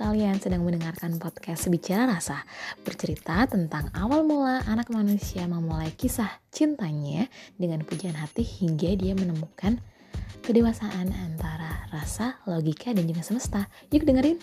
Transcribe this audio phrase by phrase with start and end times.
[0.00, 2.40] kalian sedang mendengarkan podcast Bicara Rasa
[2.80, 7.28] Bercerita tentang awal mula anak manusia memulai kisah cintanya
[7.60, 9.76] Dengan pujian hati hingga dia menemukan
[10.40, 14.40] kedewasaan antara rasa, logika, dan juga semesta Yuk dengerin!